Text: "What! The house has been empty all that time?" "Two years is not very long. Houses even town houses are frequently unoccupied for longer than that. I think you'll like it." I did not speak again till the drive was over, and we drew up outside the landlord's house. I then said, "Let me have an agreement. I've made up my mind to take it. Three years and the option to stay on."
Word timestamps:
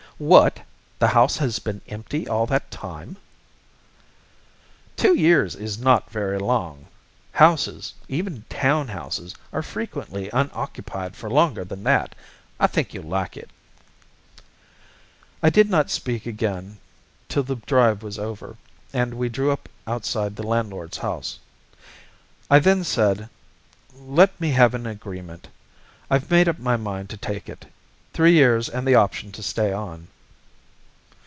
"What! 0.17 0.61
The 0.99 1.07
house 1.07 1.37
has 1.37 1.57
been 1.57 1.81
empty 1.87 2.27
all 2.27 2.45
that 2.45 2.69
time?" 2.69 3.17
"Two 4.95 5.17
years 5.17 5.55
is 5.55 5.79
not 5.79 6.11
very 6.11 6.37
long. 6.37 6.85
Houses 7.31 7.95
even 8.07 8.45
town 8.47 8.89
houses 8.89 9.33
are 9.51 9.63
frequently 9.63 10.29
unoccupied 10.31 11.15
for 11.15 11.27
longer 11.27 11.65
than 11.65 11.81
that. 11.85 12.13
I 12.59 12.67
think 12.67 12.93
you'll 12.93 13.05
like 13.09 13.35
it." 13.35 13.49
I 15.41 15.49
did 15.49 15.71
not 15.71 15.89
speak 15.89 16.27
again 16.27 16.77
till 17.27 17.41
the 17.41 17.55
drive 17.55 18.03
was 18.03 18.19
over, 18.19 18.57
and 18.93 19.15
we 19.15 19.27
drew 19.27 19.49
up 19.49 19.67
outside 19.87 20.35
the 20.35 20.43
landlord's 20.43 20.99
house. 20.99 21.39
I 22.47 22.59
then 22.59 22.83
said, 22.83 23.27
"Let 23.97 24.39
me 24.39 24.51
have 24.51 24.75
an 24.75 24.85
agreement. 24.85 25.47
I've 26.11 26.29
made 26.29 26.47
up 26.47 26.59
my 26.59 26.77
mind 26.77 27.09
to 27.09 27.17
take 27.17 27.49
it. 27.49 27.65
Three 28.13 28.33
years 28.33 28.67
and 28.67 28.85
the 28.85 28.93
option 28.93 29.31
to 29.31 29.41
stay 29.41 29.71
on." 29.71 30.09